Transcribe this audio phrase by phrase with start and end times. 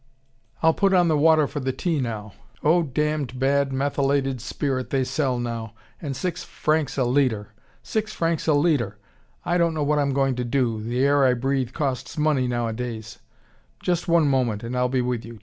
[0.63, 2.33] I'll put on the water for the tea now.
[2.63, 5.73] Oh, damned bad methylated spirit they sell now!
[6.01, 7.49] And six francs a litre!
[7.83, 8.97] Six francs a litre!
[9.45, 13.19] I don't know what I'm going to do, the air I breathe costs money nowadays
[13.79, 15.39] Just one moment and I'll be with you!